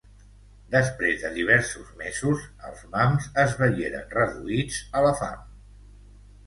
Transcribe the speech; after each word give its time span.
Després 0.75 1.19
de 1.25 1.29
diversos 1.35 1.91
mesos, 1.99 2.47
els 2.71 2.81
mams 2.97 3.29
es 3.45 3.55
veieren 3.63 4.11
reduïts 4.19 4.83
a 5.03 5.07
la 5.09 5.15
fam. 5.25 5.51